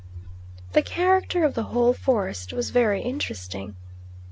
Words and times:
The 0.73 0.81
character 0.81 1.43
of 1.45 1.53
the 1.53 1.61
whole 1.65 1.93
forest 1.93 2.53
was 2.53 2.71
very 2.71 3.03
interesting. 3.03 3.75